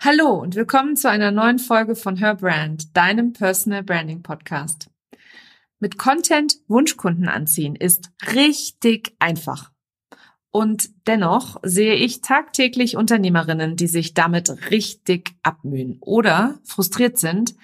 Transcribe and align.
Hallo 0.00 0.30
und 0.30 0.54
willkommen 0.54 0.94
zu 0.94 1.10
einer 1.10 1.32
neuen 1.32 1.58
Folge 1.58 1.96
von 1.96 2.14
Her 2.14 2.36
Brand, 2.36 2.96
deinem 2.96 3.32
Personal 3.32 3.82
Branding 3.82 4.22
Podcast. 4.22 4.88
Mit 5.80 5.98
Content 5.98 6.54
Wunschkunden 6.68 7.28
anziehen 7.28 7.74
ist 7.74 8.12
richtig 8.32 9.16
einfach. 9.18 9.72
Und 10.52 10.88
dennoch 11.08 11.56
sehe 11.64 11.96
ich 11.96 12.20
tagtäglich 12.20 12.96
Unternehmerinnen, 12.96 13.74
die 13.74 13.88
sich 13.88 14.14
damit 14.14 14.70
richtig 14.70 15.34
abmühen 15.42 15.98
oder 16.00 16.60
frustriert 16.62 17.18
sind, 17.18 17.56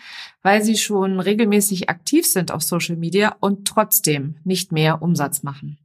weil 0.43 0.61
sie 0.61 0.77
schon 0.77 1.21
regelmäßig 1.21 1.89
aktiv 1.89 2.27
sind 2.27 2.51
auf 2.51 2.63
Social 2.63 2.97
Media 2.97 3.37
und 3.39 3.69
trotzdem 3.69 4.39
nicht 4.43 4.73
mehr 4.73 5.03
Umsatz 5.03 5.45
machen. 5.45 5.79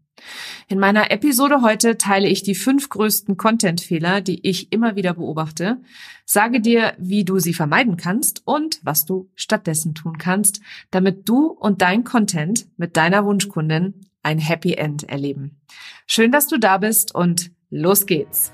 In 0.67 0.79
meiner 0.79 1.11
Episode 1.11 1.61
heute 1.61 1.97
teile 1.97 2.27
ich 2.27 2.43
die 2.43 2.55
fünf 2.55 2.89
größten 2.89 3.37
Content-Fehler, 3.37 4.21
die 4.21 4.47
ich 4.47 4.71
immer 4.71 4.95
wieder 4.95 5.13
beobachte, 5.13 5.77
sage 6.25 6.61
dir, 6.61 6.93
wie 6.97 7.25
du 7.25 7.39
sie 7.39 7.53
vermeiden 7.53 7.97
kannst 7.97 8.43
und 8.45 8.79
was 8.83 9.05
du 9.05 9.29
stattdessen 9.35 9.95
tun 9.95 10.17
kannst, 10.17 10.61
damit 10.91 11.27
du 11.27 11.47
und 11.47 11.81
dein 11.81 12.03
Content 12.03 12.67
mit 12.77 12.97
deiner 12.97 13.25
Wunschkundin 13.25 14.05
ein 14.21 14.39
Happy 14.39 14.73
End 14.73 15.03
erleben. 15.09 15.59
Schön, 16.05 16.31
dass 16.31 16.47
du 16.47 16.57
da 16.57 16.77
bist 16.77 17.15
und 17.15 17.51
los 17.69 18.05
geht's. 18.05 18.51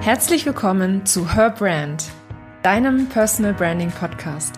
Herzlich 0.00 0.46
willkommen 0.46 1.04
zu 1.04 1.34
Her 1.34 1.50
Brand, 1.50 2.04
deinem 2.62 3.06
Personal 3.08 3.52
Branding 3.52 3.90
Podcast. 3.90 4.57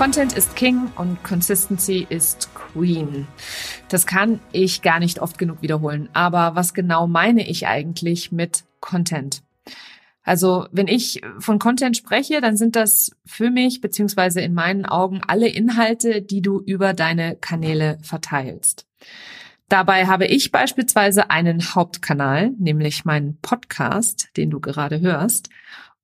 Content 0.00 0.32
ist 0.32 0.56
King 0.56 0.90
und 0.96 1.22
Consistency 1.24 2.06
ist 2.08 2.54
Queen. 2.54 3.26
Das 3.90 4.06
kann 4.06 4.40
ich 4.50 4.80
gar 4.80 4.98
nicht 4.98 5.18
oft 5.18 5.36
genug 5.36 5.60
wiederholen. 5.60 6.08
Aber 6.14 6.56
was 6.56 6.72
genau 6.72 7.06
meine 7.06 7.46
ich 7.46 7.66
eigentlich 7.66 8.32
mit 8.32 8.64
Content? 8.80 9.42
Also 10.22 10.66
wenn 10.72 10.88
ich 10.88 11.20
von 11.38 11.58
Content 11.58 11.98
spreche, 11.98 12.40
dann 12.40 12.56
sind 12.56 12.76
das 12.76 13.14
für 13.26 13.50
mich 13.50 13.82
beziehungsweise 13.82 14.40
in 14.40 14.54
meinen 14.54 14.86
Augen 14.86 15.20
alle 15.26 15.48
Inhalte, 15.48 16.22
die 16.22 16.40
du 16.40 16.60
über 16.60 16.94
deine 16.94 17.36
Kanäle 17.36 17.98
verteilst. 18.00 18.86
Dabei 19.68 20.06
habe 20.06 20.24
ich 20.24 20.50
beispielsweise 20.50 21.30
einen 21.30 21.74
Hauptkanal, 21.74 22.52
nämlich 22.58 23.04
meinen 23.04 23.36
Podcast, 23.42 24.30
den 24.38 24.48
du 24.48 24.60
gerade 24.60 25.00
hörst. 25.00 25.50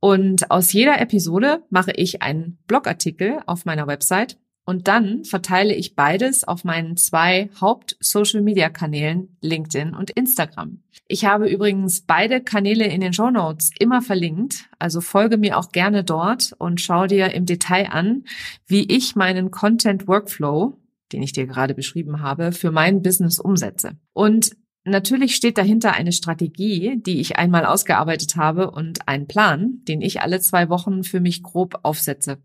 Und 0.00 0.50
aus 0.50 0.72
jeder 0.72 1.00
Episode 1.00 1.64
mache 1.70 1.92
ich 1.92 2.22
einen 2.22 2.58
Blogartikel 2.66 3.40
auf 3.46 3.64
meiner 3.64 3.86
Website 3.86 4.38
und 4.68 4.88
dann 4.88 5.24
verteile 5.24 5.74
ich 5.74 5.94
beides 5.94 6.42
auf 6.42 6.64
meinen 6.64 6.96
zwei 6.96 7.50
Haupt-Social-Media-Kanälen 7.60 9.38
LinkedIn 9.40 9.94
und 9.94 10.10
Instagram. 10.10 10.82
Ich 11.06 11.24
habe 11.24 11.48
übrigens 11.48 12.00
beide 12.00 12.40
Kanäle 12.40 12.84
in 12.86 13.00
den 13.00 13.12
Show 13.12 13.30
Notes 13.30 13.70
immer 13.78 14.02
verlinkt, 14.02 14.68
also 14.80 15.00
folge 15.00 15.36
mir 15.36 15.56
auch 15.56 15.70
gerne 15.70 16.02
dort 16.02 16.52
und 16.58 16.80
schau 16.80 17.06
dir 17.06 17.32
im 17.32 17.46
Detail 17.46 17.90
an, 17.92 18.24
wie 18.66 18.92
ich 18.92 19.14
meinen 19.14 19.52
Content 19.52 20.08
Workflow, 20.08 20.76
den 21.12 21.22
ich 21.22 21.32
dir 21.32 21.46
gerade 21.46 21.74
beschrieben 21.74 22.20
habe, 22.20 22.50
für 22.50 22.72
mein 22.72 23.02
Business 23.02 23.38
umsetze. 23.38 23.92
Und 24.14 24.56
Natürlich 24.88 25.34
steht 25.34 25.58
dahinter 25.58 25.94
eine 25.94 26.12
Strategie, 26.12 26.96
die 26.96 27.18
ich 27.18 27.36
einmal 27.38 27.66
ausgearbeitet 27.66 28.36
habe 28.36 28.70
und 28.70 29.08
einen 29.08 29.26
Plan, 29.26 29.80
den 29.88 30.00
ich 30.00 30.20
alle 30.20 30.38
zwei 30.38 30.68
Wochen 30.68 31.02
für 31.02 31.18
mich 31.18 31.42
grob 31.42 31.80
aufsetze. 31.82 32.38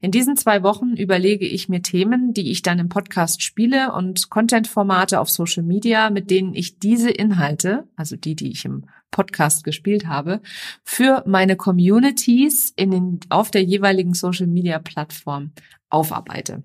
In 0.00 0.10
diesen 0.10 0.36
zwei 0.36 0.64
Wochen 0.64 0.96
überlege 0.96 1.46
ich 1.46 1.68
mir 1.68 1.80
Themen, 1.80 2.34
die 2.34 2.50
ich 2.50 2.62
dann 2.62 2.80
im 2.80 2.88
Podcast 2.88 3.44
spiele 3.44 3.92
und 3.92 4.28
Content-Formate 4.28 5.20
auf 5.20 5.30
Social 5.30 5.62
Media, 5.62 6.10
mit 6.10 6.32
denen 6.32 6.52
ich 6.52 6.80
diese 6.80 7.10
Inhalte, 7.10 7.86
also 7.94 8.16
die, 8.16 8.34
die 8.34 8.50
ich 8.50 8.64
im 8.64 8.86
Podcast 9.12 9.62
gespielt 9.62 10.08
habe, 10.08 10.40
für 10.82 11.22
meine 11.26 11.54
Communities 11.54 12.72
in 12.74 12.90
den, 12.90 13.20
auf 13.28 13.52
der 13.52 13.62
jeweiligen 13.62 14.14
Social 14.14 14.48
Media 14.48 14.80
Plattform 14.80 15.52
aufarbeite. 15.90 16.64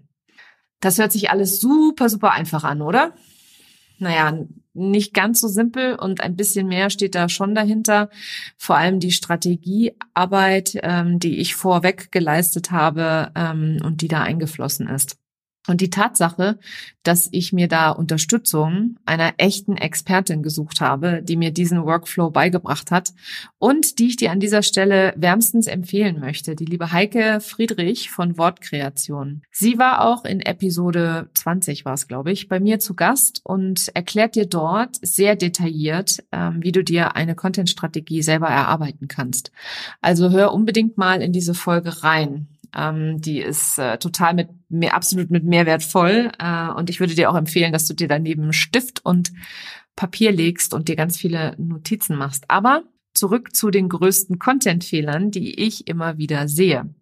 Das 0.79 0.97
hört 0.97 1.12
sich 1.12 1.29
alles 1.29 1.59
super, 1.59 2.09
super 2.09 2.31
einfach 2.31 2.63
an, 2.63 2.81
oder? 2.81 3.13
Naja, 3.99 4.37
nicht 4.73 5.13
ganz 5.13 5.39
so 5.41 5.47
simpel 5.47 5.95
und 5.95 6.21
ein 6.21 6.35
bisschen 6.35 6.67
mehr 6.67 6.89
steht 6.89 7.15
da 7.15 7.29
schon 7.29 7.53
dahinter. 7.55 8.09
Vor 8.57 8.77
allem 8.77 8.99
die 8.99 9.11
Strategiearbeit, 9.11 10.79
ähm, 10.81 11.19
die 11.19 11.37
ich 11.37 11.55
vorweg 11.55 12.11
geleistet 12.11 12.71
habe 12.71 13.31
ähm, 13.35 13.77
und 13.83 14.01
die 14.01 14.07
da 14.07 14.23
eingeflossen 14.23 14.87
ist. 14.87 15.17
Und 15.68 15.79
die 15.79 15.90
Tatsache, 15.90 16.59
dass 17.03 17.29
ich 17.31 17.53
mir 17.53 17.69
da 17.69 17.91
Unterstützung 17.91 18.97
einer 19.06 19.34
echten 19.38 19.78
Expertin 19.78 20.44
gesucht 20.44 20.81
habe, 20.81 21.22
die 21.24 21.38
mir 21.38 21.51
diesen 21.51 21.85
Workflow 21.85 22.31
beigebracht 22.31 22.91
hat 22.91 23.13
und 23.59 23.97
die 24.00 24.07
ich 24.07 24.18
dir 24.18 24.31
an 24.31 24.41
dieser 24.41 24.62
Stelle 24.62 25.13
wärmstens 25.16 25.68
empfehlen 25.68 26.19
möchte, 26.19 26.56
die 26.56 26.66
liebe 26.66 26.91
Heike 26.91 27.40
Friedrich 27.40 28.09
von 28.09 28.38
Wortkreation. 28.38 29.41
Sie 29.52 29.78
war 29.78 30.06
auch 30.06 30.25
in 30.25 30.41
Episode 30.41 31.29
20 31.34 31.85
war 31.85 31.94
es, 31.94 32.07
glaube 32.09 32.31
ich, 32.31 32.50
bei 32.50 32.59
mir 32.59 32.79
zu 32.79 32.94
Gast 32.94 33.40
und 33.44 33.90
erklärt 33.96 34.35
dir 34.35 34.46
dort 34.46 34.97
sehr 35.02 35.38
detailliert, 35.38 36.23
ähm, 36.34 36.57
wie 36.62 36.73
du 36.73 36.84
dir 36.84 37.16
eine 37.16 37.35
Content-Strategie 37.35 38.22
selber 38.22 38.47
erarbeiten 38.47 39.07
kannst. 39.07 39.52
Also 40.02 40.29
hör 40.29 40.53
unbedingt 40.53 40.97
mal 40.97 41.22
in 41.22 41.31
diese 41.31 41.53
Folge 41.53 42.03
rein. 42.03 42.47
Ähm, 42.75 43.22
die 43.22 43.39
ist 43.39 43.78
äh, 43.78 43.97
total 43.97 44.34
mit 44.34 44.50
mir 44.69 44.94
absolut 44.94 45.29
mit 45.29 45.44
Mehrwert 45.44 45.84
voll. 45.84 46.31
Äh, 46.39 46.69
und 46.69 46.89
ich 46.89 47.00
würde 47.00 47.16
dir 47.16 47.29
auch 47.29 47.35
empfehlen, 47.35 47.73
dass 47.73 47.88
du 47.88 47.94
dir 47.94 48.07
daneben 48.07 48.53
Stift 48.53 49.06
und 49.06 49.31
Papier 49.95 50.31
legst 50.31 50.73
und 50.73 50.88
dir 50.88 50.95
ganz 50.95 51.17
viele 51.17 51.56
Notizen 51.57 52.17
machst. 52.17 52.45
Aber 52.50 52.84
zurück 53.13 53.56
zu 53.56 53.69
den 53.69 53.89
größten 53.89 54.39
Content-Fehlern, 54.39 55.31
die 55.31 55.59
ich 55.59 55.88
immer 55.88 56.17
wieder 56.17 56.47
sehe. 56.47 56.94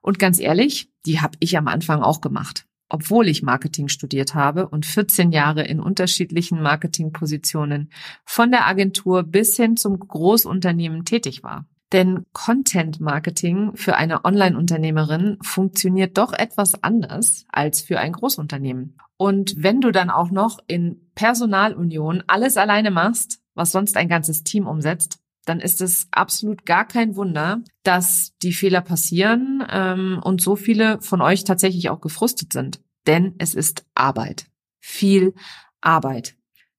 Und 0.00 0.18
ganz 0.18 0.38
ehrlich, 0.38 0.90
die 1.06 1.20
habe 1.20 1.36
ich 1.40 1.58
am 1.58 1.68
Anfang 1.68 2.02
auch 2.02 2.20
gemacht. 2.20 2.66
Obwohl 2.88 3.26
ich 3.26 3.42
Marketing 3.42 3.88
studiert 3.88 4.36
habe 4.36 4.68
und 4.68 4.86
14 4.86 5.32
Jahre 5.32 5.64
in 5.64 5.80
unterschiedlichen 5.80 6.62
Marketingpositionen 6.62 7.90
von 8.24 8.52
der 8.52 8.66
Agentur 8.66 9.24
bis 9.24 9.56
hin 9.56 9.76
zum 9.76 9.98
Großunternehmen 9.98 11.04
tätig 11.04 11.42
war. 11.42 11.66
Denn 11.92 12.24
Content 12.32 13.00
Marketing 13.00 13.76
für 13.76 13.96
eine 13.96 14.24
Online-Unternehmerin 14.24 15.38
funktioniert 15.42 16.18
doch 16.18 16.32
etwas 16.32 16.82
anders 16.82 17.46
als 17.48 17.80
für 17.80 18.00
ein 18.00 18.12
Großunternehmen. 18.12 18.98
Und 19.16 19.54
wenn 19.56 19.80
du 19.80 19.92
dann 19.92 20.10
auch 20.10 20.30
noch 20.30 20.58
in 20.66 21.10
Personalunion 21.14 22.22
alles 22.26 22.56
alleine 22.56 22.90
machst, 22.90 23.40
was 23.54 23.72
sonst 23.72 23.96
ein 23.96 24.08
ganzes 24.08 24.42
Team 24.42 24.66
umsetzt, 24.66 25.18
dann 25.46 25.60
ist 25.60 25.80
es 25.80 26.08
absolut 26.10 26.66
gar 26.66 26.86
kein 26.86 27.16
Wunder, 27.16 27.62
dass 27.84 28.32
die 28.42 28.52
Fehler 28.52 28.80
passieren 28.80 29.64
ähm, 29.70 30.20
und 30.22 30.42
so 30.42 30.56
viele 30.56 31.00
von 31.00 31.22
euch 31.22 31.44
tatsächlich 31.44 31.88
auch 31.88 32.00
gefrustet 32.00 32.52
sind. 32.52 32.80
Denn 33.06 33.36
es 33.38 33.54
ist 33.54 33.86
Arbeit. 33.94 34.46
Viel 34.80 35.34
Arbeit. 35.80 36.36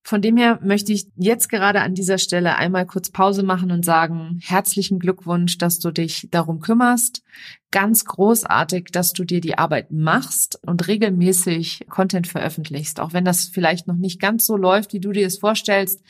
Von 0.07 0.22
dem 0.22 0.38
her 0.38 0.57
möchte 0.63 0.94
ich 0.94 1.09
jetzt 1.18 1.50
gerade 1.50 1.81
an 1.81 1.94
dieser 1.94 2.18
Stelle 2.18 2.56
einmal 2.56 2.85
kurz 2.85 3.09
Pause 3.09 3.44
machen 3.44 3.72
und 3.72 3.84
sagen, 3.84 4.40
herzlichen 4.41 5.00
Glückwunsch, 5.00 5.57
dass 5.57 5.79
du 5.79 5.91
dich 5.91 6.29
darum 6.32 6.61
kümmerst. 6.61 7.23
Ganz 7.72 8.05
großartig, 8.05 8.85
dass 8.93 9.11
du 9.11 9.26
dir 9.26 9.41
die 9.41 9.58
Arbeit 9.58 9.91
machst 9.91 10.61
und 10.66 10.87
regelmäßig 10.87 11.87
Content 11.90 12.26
veröffentlichst. 12.26 13.02
Auch 13.02 13.11
wenn 13.11 13.26
das 13.26 13.49
vielleicht 13.49 13.87
noch 13.87 13.97
nicht 13.97 14.22
ganz 14.22 14.46
so 14.46 14.55
läuft, 14.55 14.93
wie 14.93 15.02
du 15.02 15.11
dir 15.11 15.28
es 15.28 15.40
vorstellst, 15.40 16.02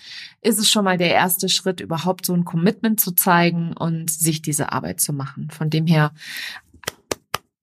ist 0.42 0.60
es 0.60 0.70
schon 0.70 0.86
mal 0.86 1.00
der 1.00 1.16
erste 1.16 1.50
Schritt, 1.50 1.82
überhaupt 1.82 2.28
so 2.28 2.36
ein 2.36 2.46
Commitment 2.46 3.00
zu 3.00 3.14
zeigen 3.14 3.74
und 3.74 4.12
sich 4.12 4.44
diese 4.44 4.72
Arbeit 4.74 5.02
zu 5.02 5.12
machen. 5.12 5.50
Von 5.50 5.72
dem 5.72 5.88
her 5.88 6.14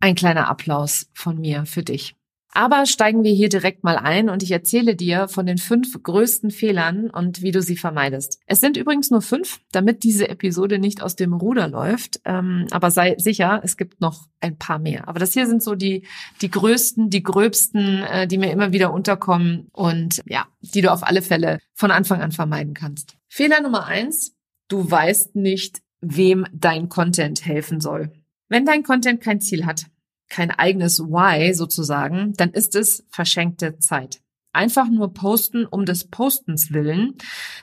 ein 0.00 0.16
kleiner 0.16 0.48
Applaus 0.48 1.08
von 1.12 1.40
mir 1.40 1.64
für 1.64 1.84
dich. 1.84 2.16
Aber 2.56 2.86
steigen 2.86 3.24
wir 3.24 3.32
hier 3.32 3.48
direkt 3.48 3.82
mal 3.82 3.96
ein 3.96 4.28
und 4.28 4.44
ich 4.44 4.52
erzähle 4.52 4.94
dir 4.94 5.26
von 5.26 5.44
den 5.44 5.58
fünf 5.58 6.00
größten 6.00 6.52
Fehlern 6.52 7.10
und 7.10 7.42
wie 7.42 7.50
du 7.50 7.60
sie 7.60 7.76
vermeidest. 7.76 8.40
Es 8.46 8.60
sind 8.60 8.76
übrigens 8.76 9.10
nur 9.10 9.22
fünf, 9.22 9.60
damit 9.72 10.04
diese 10.04 10.28
Episode 10.28 10.78
nicht 10.78 11.02
aus 11.02 11.16
dem 11.16 11.32
Ruder 11.32 11.66
läuft. 11.66 12.20
Ähm, 12.24 12.66
aber 12.70 12.92
sei 12.92 13.16
sicher, 13.18 13.60
es 13.64 13.76
gibt 13.76 14.00
noch 14.00 14.28
ein 14.40 14.56
paar 14.56 14.78
mehr. 14.78 15.08
Aber 15.08 15.18
das 15.18 15.32
hier 15.32 15.48
sind 15.48 15.64
so 15.64 15.74
die, 15.74 16.06
die 16.42 16.50
größten, 16.50 17.10
die 17.10 17.24
gröbsten, 17.24 18.04
äh, 18.04 18.28
die 18.28 18.38
mir 18.38 18.52
immer 18.52 18.72
wieder 18.72 18.92
unterkommen 18.92 19.66
und 19.72 20.22
ja, 20.26 20.46
die 20.60 20.80
du 20.80 20.92
auf 20.92 21.02
alle 21.02 21.22
Fälle 21.22 21.58
von 21.74 21.90
Anfang 21.90 22.22
an 22.22 22.30
vermeiden 22.30 22.72
kannst. 22.72 23.16
Fehler 23.26 23.60
Nummer 23.62 23.86
eins. 23.86 24.32
Du 24.68 24.88
weißt 24.88 25.34
nicht, 25.34 25.82
wem 26.00 26.46
dein 26.52 26.88
Content 26.88 27.44
helfen 27.44 27.80
soll. 27.80 28.12
Wenn 28.48 28.64
dein 28.64 28.84
Content 28.84 29.20
kein 29.20 29.40
Ziel 29.40 29.66
hat, 29.66 29.86
kein 30.28 30.50
eigenes 30.50 31.00
Why 31.00 31.54
sozusagen, 31.54 32.32
dann 32.34 32.50
ist 32.50 32.74
es 32.74 33.04
verschenkte 33.10 33.78
Zeit. 33.78 34.20
Einfach 34.54 34.88
nur 34.88 35.12
posten 35.12 35.66
um 35.66 35.84
des 35.84 36.08
Postens 36.08 36.72
willen, 36.72 37.14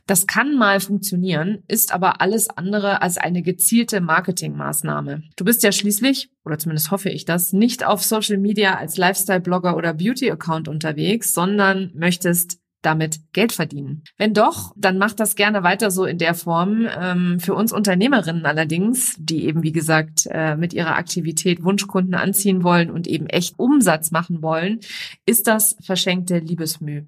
das 0.07 0.27
kann 0.27 0.57
mal 0.57 0.81
funktionieren, 0.81 1.63
ist 1.69 1.93
aber 1.93 2.19
alles 2.19 2.49
andere 2.49 3.01
als 3.01 3.17
eine 3.17 3.43
gezielte 3.43 4.01
Marketingmaßnahme. 4.01 5.23
Du 5.37 5.45
bist 5.45 5.63
ja 5.63 5.71
schließlich, 5.71 6.31
oder 6.43 6.57
zumindest 6.57 6.91
hoffe 6.91 7.09
ich 7.09 7.23
das, 7.23 7.53
nicht 7.53 7.85
auf 7.85 8.03
Social 8.03 8.37
Media 8.37 8.75
als 8.75 8.97
Lifestyle-Blogger 8.97 9.77
oder 9.77 9.93
Beauty-Account 9.93 10.67
unterwegs, 10.67 11.33
sondern 11.33 11.91
möchtest 11.95 12.60
damit 12.81 13.19
Geld 13.33 13.51
verdienen. 13.51 14.03
Wenn 14.17 14.33
doch, 14.33 14.73
dann 14.75 14.97
macht 14.97 15.19
das 15.19 15.35
gerne 15.35 15.63
weiter 15.63 15.91
so 15.91 16.05
in 16.05 16.17
der 16.17 16.33
Form. 16.33 16.87
Ähm, 16.99 17.39
für 17.39 17.53
uns 17.53 17.71
Unternehmerinnen 17.71 18.45
allerdings, 18.45 19.15
die 19.19 19.45
eben 19.45 19.63
wie 19.63 19.71
gesagt 19.71 20.27
äh, 20.29 20.55
mit 20.55 20.73
ihrer 20.73 20.95
Aktivität 20.95 21.63
Wunschkunden 21.63 22.15
anziehen 22.15 22.63
wollen 22.63 22.89
und 22.89 23.07
eben 23.07 23.27
echt 23.27 23.57
Umsatz 23.59 24.11
machen 24.11 24.41
wollen, 24.41 24.79
ist 25.25 25.47
das 25.47 25.75
verschenkte 25.81 26.39
Liebesmüh. 26.39 27.03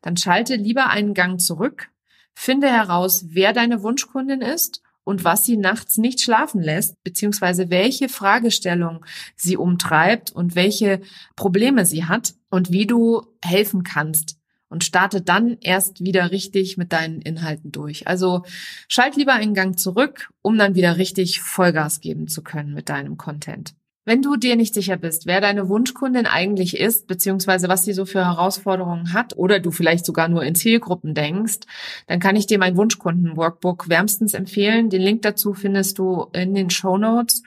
Dann 0.00 0.16
schalte 0.16 0.54
lieber 0.54 0.88
einen 0.88 1.14
Gang 1.14 1.40
zurück, 1.40 1.88
finde 2.34 2.68
heraus, 2.68 3.26
wer 3.28 3.52
deine 3.52 3.82
Wunschkundin 3.82 4.42
ist 4.42 4.82
und 5.02 5.24
was 5.24 5.44
sie 5.44 5.56
nachts 5.56 5.98
nicht 5.98 6.20
schlafen 6.20 6.60
lässt, 6.60 7.02
beziehungsweise 7.02 7.70
welche 7.70 8.08
Fragestellung 8.08 9.04
sie 9.34 9.56
umtreibt 9.56 10.30
und 10.30 10.54
welche 10.54 11.00
Probleme 11.34 11.84
sie 11.84 12.04
hat 12.04 12.34
und 12.50 12.70
wie 12.70 12.86
du 12.86 13.22
helfen 13.42 13.82
kannst 13.82 14.35
und 14.68 14.84
starte 14.84 15.22
dann 15.22 15.58
erst 15.60 16.02
wieder 16.04 16.30
richtig 16.30 16.76
mit 16.76 16.92
deinen 16.92 17.20
Inhalten 17.20 17.72
durch. 17.72 18.06
Also 18.06 18.42
schalt 18.88 19.16
lieber 19.16 19.34
einen 19.34 19.54
Gang 19.54 19.78
zurück, 19.78 20.30
um 20.42 20.58
dann 20.58 20.74
wieder 20.74 20.96
richtig 20.96 21.40
Vollgas 21.40 22.00
geben 22.00 22.28
zu 22.28 22.42
können 22.42 22.74
mit 22.74 22.88
deinem 22.88 23.16
Content. 23.16 23.74
Wenn 24.08 24.22
du 24.22 24.36
dir 24.36 24.54
nicht 24.54 24.72
sicher 24.72 24.96
bist, 24.96 25.26
wer 25.26 25.40
deine 25.40 25.68
Wunschkundin 25.68 26.26
eigentlich 26.26 26.78
ist, 26.78 27.08
beziehungsweise 27.08 27.68
was 27.68 27.84
sie 27.84 27.92
so 27.92 28.04
für 28.06 28.24
Herausforderungen 28.24 29.12
hat, 29.12 29.36
oder 29.36 29.58
du 29.58 29.72
vielleicht 29.72 30.06
sogar 30.06 30.28
nur 30.28 30.44
in 30.44 30.54
Zielgruppen 30.54 31.12
denkst, 31.12 31.66
dann 32.06 32.20
kann 32.20 32.36
ich 32.36 32.46
dir 32.46 32.60
mein 32.60 32.76
Wunschkunden-Workbook 32.76 33.88
wärmstens 33.88 34.34
empfehlen. 34.34 34.90
Den 34.90 35.02
Link 35.02 35.22
dazu 35.22 35.54
findest 35.54 35.98
du 35.98 36.28
in 36.32 36.54
den 36.54 36.70
Show 36.70 36.96
Notes. 36.98 37.42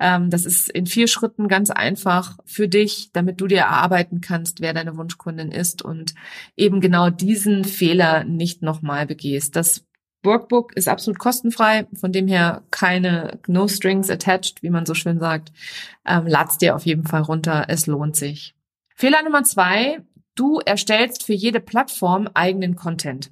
Ähm, 0.00 0.30
das 0.30 0.46
ist 0.46 0.70
in 0.70 0.86
vier 0.86 1.06
Schritten 1.06 1.46
ganz 1.46 1.70
einfach 1.70 2.38
für 2.46 2.66
dich, 2.66 3.10
damit 3.12 3.40
du 3.40 3.46
dir 3.46 3.58
erarbeiten 3.58 4.20
kannst, 4.20 4.60
wer 4.60 4.72
deine 4.72 4.96
Wunschkundin 4.96 5.52
ist 5.52 5.82
und 5.82 6.14
eben 6.56 6.80
genau 6.80 7.10
diesen 7.10 7.64
Fehler 7.64 8.24
nicht 8.24 8.62
nochmal 8.62 9.06
begehst. 9.06 9.54
Das 9.54 9.84
Workbook 10.22 10.74
ist 10.74 10.88
absolut 10.88 11.18
kostenfrei, 11.18 11.86
von 11.94 12.12
dem 12.12 12.26
her 12.26 12.62
keine 12.70 13.38
No 13.46 13.68
Strings 13.68 14.10
attached, 14.10 14.62
wie 14.62 14.70
man 14.70 14.86
so 14.86 14.94
schön 14.94 15.18
sagt. 15.18 15.52
Ähm, 16.06 16.26
lad's 16.26 16.58
dir 16.58 16.74
auf 16.74 16.86
jeden 16.86 17.06
Fall 17.06 17.22
runter, 17.22 17.66
es 17.68 17.86
lohnt 17.86 18.16
sich. 18.16 18.54
Fehler 18.96 19.22
Nummer 19.22 19.44
zwei, 19.44 20.00
du 20.34 20.60
erstellst 20.60 21.24
für 21.24 21.32
jede 21.32 21.60
Plattform 21.60 22.28
eigenen 22.34 22.76
Content. 22.76 23.30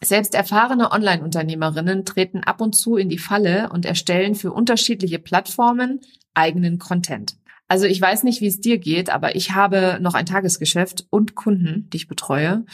Selbst 0.00 0.34
erfahrene 0.34 0.92
Online-Unternehmerinnen 0.92 2.04
treten 2.04 2.44
ab 2.44 2.60
und 2.60 2.74
zu 2.74 2.96
in 2.96 3.08
die 3.08 3.18
Falle 3.18 3.70
und 3.70 3.84
erstellen 3.84 4.34
für 4.36 4.52
unterschiedliche 4.52 5.18
Plattformen 5.18 6.00
eigenen 6.34 6.78
Content. 6.78 7.36
Also 7.66 7.84
ich 7.84 8.00
weiß 8.00 8.22
nicht, 8.22 8.40
wie 8.40 8.46
es 8.46 8.60
dir 8.60 8.78
geht, 8.78 9.10
aber 9.10 9.36
ich 9.36 9.52
habe 9.52 9.98
noch 10.00 10.14
ein 10.14 10.24
Tagesgeschäft 10.24 11.06
und 11.10 11.34
Kunden, 11.34 11.90
die 11.92 11.98
ich 11.98 12.08
betreue, 12.08 12.64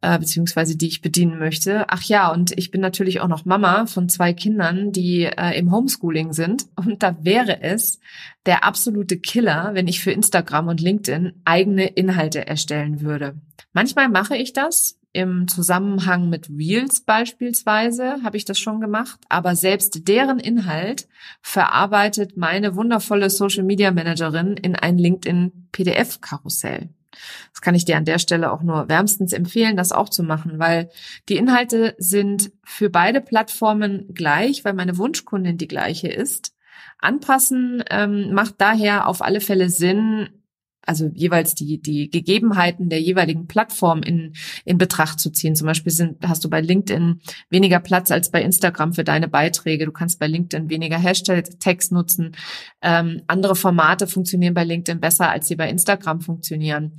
äh, 0.00 0.18
beziehungsweise 0.18 0.76
die 0.76 0.86
ich 0.86 1.02
bedienen 1.02 1.38
möchte. 1.38 1.84
Ach 1.88 2.02
ja, 2.04 2.32
und 2.32 2.56
ich 2.56 2.70
bin 2.70 2.80
natürlich 2.80 3.20
auch 3.20 3.28
noch 3.28 3.44
Mama 3.44 3.86
von 3.86 4.08
zwei 4.08 4.32
Kindern, 4.32 4.92
die 4.92 5.24
äh, 5.24 5.58
im 5.58 5.72
Homeschooling 5.72 6.32
sind. 6.32 6.66
Und 6.74 7.02
da 7.02 7.16
wäre 7.22 7.62
es 7.62 8.00
der 8.46 8.64
absolute 8.64 9.18
Killer, 9.18 9.70
wenn 9.74 9.88
ich 9.88 10.00
für 10.00 10.12
Instagram 10.12 10.68
und 10.68 10.80
LinkedIn 10.80 11.42
eigene 11.44 11.86
Inhalte 11.86 12.46
erstellen 12.46 13.02
würde. 13.02 13.34
Manchmal 13.74 14.08
mache 14.08 14.36
ich 14.36 14.54
das, 14.54 14.99
im 15.12 15.48
Zusammenhang 15.48 16.28
mit 16.28 16.48
Reels 16.48 17.00
beispielsweise 17.00 18.22
habe 18.22 18.36
ich 18.36 18.44
das 18.44 18.58
schon 18.58 18.80
gemacht, 18.80 19.18
aber 19.28 19.56
selbst 19.56 20.06
deren 20.06 20.38
Inhalt 20.38 21.08
verarbeitet 21.42 22.36
meine 22.36 22.76
wundervolle 22.76 23.28
Social 23.30 23.64
Media 23.64 23.90
Managerin 23.90 24.56
in 24.56 24.76
ein 24.76 24.98
LinkedIn 24.98 25.68
PDF 25.72 26.20
Karussell. 26.20 26.90
Das 27.52 27.60
kann 27.60 27.74
ich 27.74 27.84
dir 27.84 27.96
an 27.96 28.04
der 28.04 28.20
Stelle 28.20 28.52
auch 28.52 28.62
nur 28.62 28.88
wärmstens 28.88 29.32
empfehlen, 29.32 29.76
das 29.76 29.90
auch 29.90 30.08
zu 30.08 30.22
machen, 30.22 30.58
weil 30.58 30.90
die 31.28 31.36
Inhalte 31.36 31.94
sind 31.98 32.52
für 32.62 32.88
beide 32.88 33.20
Plattformen 33.20 34.14
gleich, 34.14 34.64
weil 34.64 34.74
meine 34.74 34.96
Wunschkundin 34.96 35.58
die 35.58 35.68
gleiche 35.68 36.08
ist. 36.08 36.54
Anpassen 36.98 37.82
ähm, 37.90 38.32
macht 38.32 38.54
daher 38.58 39.08
auf 39.08 39.22
alle 39.22 39.40
Fälle 39.40 39.70
Sinn, 39.70 40.28
also 40.90 41.08
jeweils 41.14 41.54
die, 41.54 41.80
die 41.80 42.10
Gegebenheiten 42.10 42.88
der 42.88 43.00
jeweiligen 43.00 43.46
Plattform 43.46 44.02
in, 44.02 44.32
in 44.64 44.76
Betracht 44.76 45.20
zu 45.20 45.30
ziehen. 45.30 45.54
Zum 45.54 45.68
Beispiel 45.68 45.92
sind, 45.92 46.18
hast 46.26 46.42
du 46.42 46.50
bei 46.50 46.60
LinkedIn 46.60 47.20
weniger 47.48 47.78
Platz 47.78 48.10
als 48.10 48.32
bei 48.32 48.42
Instagram 48.42 48.92
für 48.92 49.04
deine 49.04 49.28
Beiträge. 49.28 49.84
Du 49.86 49.92
kannst 49.92 50.18
bei 50.18 50.26
LinkedIn 50.26 50.68
weniger 50.68 50.98
Hashtag-Text 50.98 51.92
nutzen. 51.92 52.32
Ähm, 52.82 53.22
andere 53.28 53.54
Formate 53.54 54.08
funktionieren 54.08 54.52
bei 54.52 54.64
LinkedIn 54.64 54.98
besser, 54.98 55.30
als 55.30 55.46
sie 55.46 55.54
bei 55.54 55.70
Instagram 55.70 56.22
funktionieren. 56.22 56.94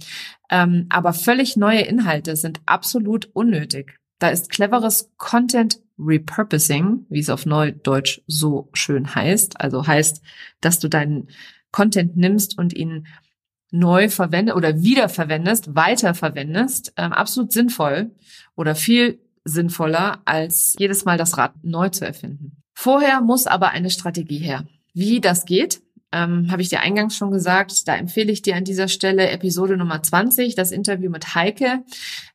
Ähm, 0.49 0.85
aber 0.87 1.11
völlig 1.11 1.57
neue 1.57 1.81
Inhalte 1.81 2.37
sind 2.37 2.61
absolut 2.65 3.29
unnötig. 3.33 3.97
Da 4.19 4.29
ist 4.29 4.49
cleveres 4.49 5.11
Content 5.17 5.81
Repurposing, 5.99 7.07
wie 7.09 7.19
es 7.19 7.29
auf 7.29 7.45
Neudeutsch 7.45 8.21
so 8.25 8.69
schön 8.71 9.13
heißt. 9.13 9.59
Also 9.59 9.85
heißt, 9.85 10.21
dass 10.61 10.79
du 10.79 10.87
deinen 10.87 11.27
Content 11.73 12.15
nimmst 12.15 12.57
und 12.57 12.73
ihn 12.73 13.05
neu 13.71 14.09
verwendest 14.09 14.57
oder 14.57 14.81
wiederverwendest, 14.83 15.75
weiterverwendest, 15.75 16.93
ähm, 16.97 17.13
absolut 17.13 17.51
sinnvoll 17.51 18.11
oder 18.55 18.75
viel 18.75 19.19
sinnvoller, 19.43 20.21
als 20.25 20.75
jedes 20.77 21.05
Mal 21.05 21.17
das 21.17 21.37
Rad 21.37 21.53
neu 21.63 21.89
zu 21.89 22.05
erfinden. 22.05 22.57
Vorher 22.73 23.21
muss 23.21 23.47
aber 23.47 23.69
eine 23.71 23.89
Strategie 23.89 24.37
her. 24.37 24.65
Wie 24.93 25.21
das 25.21 25.45
geht, 25.45 25.81
ähm, 26.11 26.51
habe 26.51 26.61
ich 26.61 26.69
dir 26.69 26.81
eingangs 26.81 27.15
schon 27.15 27.31
gesagt. 27.31 27.87
Da 27.87 27.95
empfehle 27.95 28.31
ich 28.31 28.41
dir 28.41 28.55
an 28.55 28.63
dieser 28.63 28.87
Stelle 28.87 29.29
Episode 29.29 29.77
Nummer 29.77 30.03
20, 30.03 30.55
das 30.55 30.71
Interview 30.71 31.09
mit 31.09 31.35
Heike. 31.35 31.83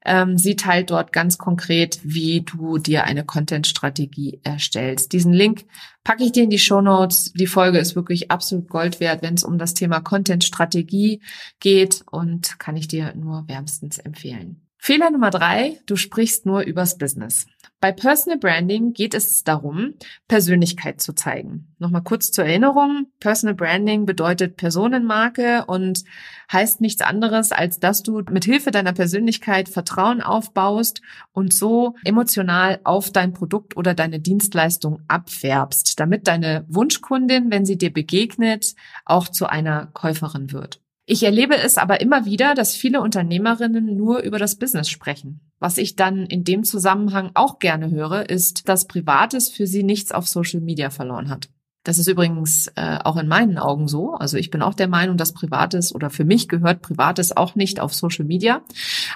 Ähm, 0.04 0.38
sie 0.38 0.56
teilt 0.56 0.90
dort 0.90 1.12
ganz 1.12 1.38
konkret, 1.38 2.00
wie 2.02 2.42
du 2.42 2.78
dir 2.78 3.04
eine 3.04 3.24
Content-Strategie 3.24 4.40
erstellst. 4.42 5.12
Diesen 5.12 5.32
Link 5.32 5.64
packe 6.04 6.24
ich 6.24 6.32
dir 6.32 6.44
in 6.44 6.50
die 6.50 6.58
Show 6.58 6.80
Notes. 6.80 7.32
Die 7.34 7.46
Folge 7.46 7.78
ist 7.78 7.96
wirklich 7.96 8.30
absolut 8.30 8.68
Gold 8.68 9.00
wert, 9.00 9.22
wenn 9.22 9.34
es 9.34 9.44
um 9.44 9.58
das 9.58 9.74
Thema 9.74 10.00
Content-Strategie 10.00 11.20
geht 11.60 12.04
und 12.10 12.58
kann 12.58 12.76
ich 12.76 12.88
dir 12.88 13.14
nur 13.14 13.48
wärmstens 13.48 13.98
empfehlen. 13.98 14.65
Fehler 14.78 15.10
Nummer 15.10 15.30
drei, 15.30 15.80
du 15.86 15.96
sprichst 15.96 16.46
nur 16.46 16.62
übers 16.62 16.96
Business. 16.98 17.46
Bei 17.80 17.92
Personal 17.92 18.38
Branding 18.38 18.94
geht 18.94 19.14
es 19.14 19.44
darum, 19.44 19.94
Persönlichkeit 20.28 21.00
zu 21.00 21.12
zeigen. 21.12 21.74
Nochmal 21.78 22.02
kurz 22.02 22.30
zur 22.30 22.44
Erinnerung. 22.44 23.06
Personal 23.20 23.54
Branding 23.54 24.06
bedeutet 24.06 24.56
Personenmarke 24.56 25.64
und 25.66 26.04
heißt 26.50 26.80
nichts 26.80 27.02
anderes, 27.02 27.52
als 27.52 27.78
dass 27.78 28.02
du 28.02 28.22
mit 28.30 28.44
Hilfe 28.44 28.70
deiner 28.70 28.92
Persönlichkeit 28.92 29.68
Vertrauen 29.68 30.22
aufbaust 30.22 31.02
und 31.32 31.52
so 31.52 31.94
emotional 32.04 32.80
auf 32.84 33.10
dein 33.10 33.34
Produkt 33.34 33.76
oder 33.76 33.92
deine 33.92 34.20
Dienstleistung 34.20 35.02
abfärbst, 35.06 36.00
damit 36.00 36.28
deine 36.28 36.64
Wunschkundin, 36.68 37.50
wenn 37.50 37.66
sie 37.66 37.76
dir 37.76 37.92
begegnet, 37.92 38.74
auch 39.04 39.28
zu 39.28 39.46
einer 39.46 39.86
Käuferin 39.92 40.52
wird. 40.52 40.80
Ich 41.08 41.22
erlebe 41.22 41.56
es 41.56 41.78
aber 41.78 42.00
immer 42.00 42.24
wieder, 42.24 42.54
dass 42.54 42.74
viele 42.74 43.00
Unternehmerinnen 43.00 43.96
nur 43.96 44.22
über 44.22 44.40
das 44.40 44.56
Business 44.56 44.88
sprechen. 44.88 45.40
Was 45.60 45.78
ich 45.78 45.94
dann 45.94 46.26
in 46.26 46.42
dem 46.42 46.64
Zusammenhang 46.64 47.30
auch 47.34 47.60
gerne 47.60 47.92
höre, 47.92 48.28
ist, 48.28 48.68
dass 48.68 48.88
Privates 48.88 49.48
für 49.48 49.68
sie 49.68 49.84
nichts 49.84 50.10
auf 50.10 50.26
Social 50.26 50.60
Media 50.60 50.90
verloren 50.90 51.30
hat. 51.30 51.48
Das 51.84 51.98
ist 51.98 52.08
übrigens 52.08 52.66
äh, 52.74 52.98
auch 53.04 53.16
in 53.16 53.28
meinen 53.28 53.56
Augen 53.56 53.86
so. 53.86 54.14
Also 54.14 54.36
ich 54.36 54.50
bin 54.50 54.62
auch 54.62 54.74
der 54.74 54.88
Meinung, 54.88 55.16
dass 55.16 55.32
Privates 55.32 55.94
oder 55.94 56.10
für 56.10 56.24
mich 56.24 56.48
gehört 56.48 56.82
Privates 56.82 57.36
auch 57.36 57.54
nicht 57.54 57.78
auf 57.78 57.94
Social 57.94 58.24
Media. 58.24 58.62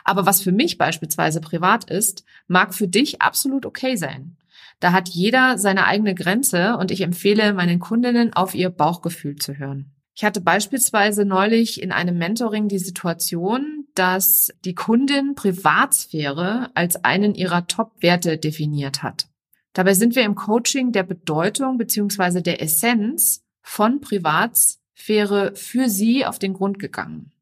Aber 0.04 0.26
was 0.26 0.40
für 0.42 0.52
mich 0.52 0.78
beispielsweise 0.78 1.40
privat 1.40 1.90
ist, 1.90 2.24
mag 2.46 2.72
für 2.72 2.86
dich 2.86 3.20
absolut 3.20 3.66
okay 3.66 3.96
sein. 3.96 4.36
Da 4.78 4.92
hat 4.92 5.08
jeder 5.08 5.58
seine 5.58 5.86
eigene 5.86 6.14
Grenze 6.14 6.76
und 6.76 6.92
ich 6.92 7.00
empfehle 7.00 7.52
meinen 7.52 7.80
Kundinnen 7.80 8.32
auf 8.32 8.54
ihr 8.54 8.70
Bauchgefühl 8.70 9.34
zu 9.34 9.58
hören. 9.58 9.90
Ich 10.14 10.24
hatte 10.24 10.40
beispielsweise 10.40 11.24
neulich 11.24 11.82
in 11.82 11.92
einem 11.92 12.18
Mentoring 12.18 12.68
die 12.68 12.78
Situation, 12.78 13.86
dass 13.94 14.52
die 14.64 14.74
Kundin 14.74 15.34
Privatsphäre 15.34 16.70
als 16.74 17.04
einen 17.04 17.34
ihrer 17.34 17.66
Top-Werte 17.66 18.36
definiert 18.36 19.02
hat. 19.02 19.28
Dabei 19.72 19.94
sind 19.94 20.16
wir 20.16 20.24
im 20.24 20.34
Coaching 20.34 20.92
der 20.92 21.04
Bedeutung 21.04 21.78
beziehungsweise 21.78 22.42
der 22.42 22.60
Essenz 22.60 23.44
von 23.62 24.00
Privatsphäre 24.00 25.52
für 25.54 25.88
sie 25.88 26.26
auf 26.26 26.38
den 26.38 26.54
Grund 26.54 26.78
gegangen. 26.78 27.32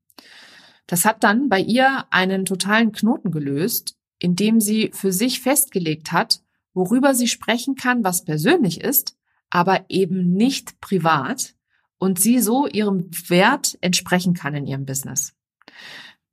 Das 0.86 1.04
hat 1.04 1.24
dann 1.24 1.48
bei 1.48 1.60
ihr 1.60 2.06
einen 2.10 2.44
totalen 2.44 2.92
Knoten 2.92 3.30
gelöst, 3.30 3.96
indem 4.18 4.60
sie 4.60 4.90
für 4.92 5.12
sich 5.12 5.40
festgelegt 5.40 6.12
hat, 6.12 6.42
worüber 6.74 7.14
sie 7.14 7.28
sprechen 7.28 7.76
kann, 7.76 8.04
was 8.04 8.24
persönlich 8.24 8.80
ist, 8.80 9.16
aber 9.50 9.84
eben 9.88 10.32
nicht 10.32 10.80
privat 10.80 11.54
und 11.98 12.18
sie 12.18 12.40
so 12.40 12.66
ihrem 12.66 13.10
Wert 13.28 13.76
entsprechen 13.80 14.34
kann 14.34 14.54
in 14.54 14.66
ihrem 14.66 14.84
Business. 14.84 15.34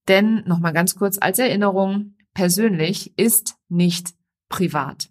Denn 0.08 0.44
nochmal 0.46 0.74
ganz 0.74 0.96
kurz 0.96 1.18
als 1.20 1.40
Erinnerung, 1.40 2.16
persönlich 2.34 3.18
ist 3.18 3.56
nicht 3.70 4.14
privat. 4.50 5.10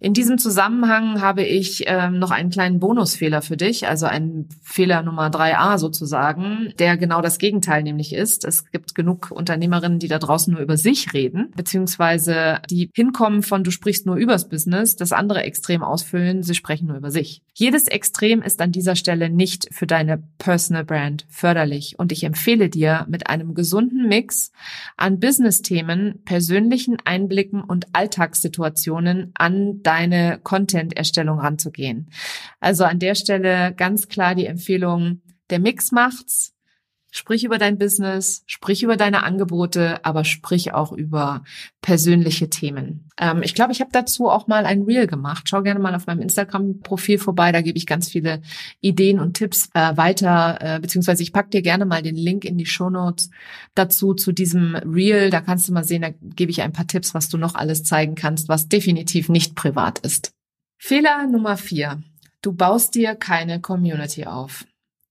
In 0.00 0.14
diesem 0.14 0.38
Zusammenhang 0.38 1.20
habe 1.20 1.44
ich 1.44 1.84
ähm, 1.86 2.18
noch 2.18 2.30
einen 2.30 2.50
kleinen 2.50 2.80
Bonusfehler 2.80 3.42
für 3.42 3.56
dich, 3.56 3.86
also 3.86 4.06
einen 4.06 4.48
Fehler 4.62 5.02
Nummer 5.02 5.28
3a 5.28 5.78
sozusagen, 5.78 6.72
der 6.78 6.96
genau 6.96 7.20
das 7.20 7.38
Gegenteil 7.38 7.82
nämlich 7.82 8.12
ist. 8.12 8.44
Es 8.44 8.70
gibt 8.70 8.94
genug 8.94 9.30
Unternehmerinnen, 9.30 9.98
die 9.98 10.08
da 10.08 10.18
draußen 10.18 10.52
nur 10.52 10.62
über 10.62 10.76
sich 10.76 11.12
reden, 11.12 11.52
beziehungsweise 11.56 12.60
die 12.68 12.90
hinkommen 12.94 13.42
von 13.42 13.64
du 13.64 13.70
sprichst 13.70 14.06
nur 14.06 14.16
übers 14.16 14.48
Business, 14.48 14.96
das 14.96 15.12
andere 15.12 15.42
Extrem 15.44 15.82
ausfüllen, 15.82 16.42
sie 16.42 16.54
sprechen 16.54 16.88
nur 16.88 16.96
über 16.96 17.10
sich. 17.10 17.42
Jedes 17.54 17.86
Extrem 17.86 18.42
ist 18.42 18.60
an 18.60 18.72
dieser 18.72 18.96
Stelle 18.96 19.30
nicht 19.30 19.68
für 19.72 19.86
deine 19.86 20.22
Personal 20.38 20.84
Brand 20.84 21.24
förderlich 21.28 21.94
und 21.98 22.10
ich 22.10 22.24
empfehle 22.24 22.68
dir 22.68 23.06
mit 23.08 23.28
einem 23.28 23.54
gesunden 23.54 24.08
Mix 24.08 24.50
an 24.96 25.20
Business-Themen, 25.20 26.22
persönlichen 26.24 26.96
Einblicken 27.04 27.62
und 27.62 27.86
Alltagssituationen 27.92 29.32
an 29.44 29.82
deine 29.82 30.40
Content-Erstellung 30.42 31.38
ranzugehen. 31.38 32.08
Also 32.60 32.84
an 32.84 32.98
der 32.98 33.14
Stelle 33.14 33.74
ganz 33.74 34.08
klar 34.08 34.34
die 34.34 34.46
Empfehlung, 34.46 35.20
der 35.50 35.58
Mix 35.58 35.92
macht's. 35.92 36.53
Sprich 37.16 37.44
über 37.44 37.58
dein 37.58 37.78
Business, 37.78 38.42
sprich 38.46 38.82
über 38.82 38.96
deine 38.96 39.22
Angebote, 39.22 40.04
aber 40.04 40.24
sprich 40.24 40.74
auch 40.74 40.90
über 40.90 41.44
persönliche 41.80 42.50
Themen. 42.50 43.08
Ähm, 43.20 43.44
ich 43.44 43.54
glaube, 43.54 43.70
ich 43.70 43.80
habe 43.80 43.92
dazu 43.92 44.28
auch 44.28 44.48
mal 44.48 44.66
ein 44.66 44.82
Reel 44.82 45.06
gemacht. 45.06 45.48
Schau 45.48 45.62
gerne 45.62 45.78
mal 45.78 45.94
auf 45.94 46.08
meinem 46.08 46.22
Instagram-Profil 46.22 47.18
vorbei. 47.18 47.52
Da 47.52 47.60
gebe 47.60 47.78
ich 47.78 47.86
ganz 47.86 48.08
viele 48.08 48.42
Ideen 48.80 49.20
und 49.20 49.34
Tipps 49.34 49.70
äh, 49.74 49.96
weiter, 49.96 50.58
äh, 50.60 50.80
beziehungsweise 50.80 51.22
ich 51.22 51.32
pack 51.32 51.52
dir 51.52 51.62
gerne 51.62 51.84
mal 51.84 52.02
den 52.02 52.16
Link 52.16 52.44
in 52.44 52.58
die 52.58 52.66
Show 52.66 52.90
Notes 52.90 53.30
dazu 53.76 54.14
zu 54.14 54.32
diesem 54.32 54.74
Reel. 54.74 55.30
Da 55.30 55.40
kannst 55.40 55.68
du 55.68 55.72
mal 55.72 55.84
sehen, 55.84 56.02
da 56.02 56.10
gebe 56.10 56.50
ich 56.50 56.62
ein 56.62 56.72
paar 56.72 56.88
Tipps, 56.88 57.14
was 57.14 57.28
du 57.28 57.38
noch 57.38 57.54
alles 57.54 57.84
zeigen 57.84 58.16
kannst, 58.16 58.48
was 58.48 58.68
definitiv 58.68 59.28
nicht 59.28 59.54
privat 59.54 60.00
ist. 60.00 60.32
Fehler 60.78 61.28
Nummer 61.28 61.56
vier. 61.56 62.02
Du 62.42 62.52
baust 62.52 62.96
dir 62.96 63.14
keine 63.14 63.60
Community 63.60 64.24
auf. 64.26 64.64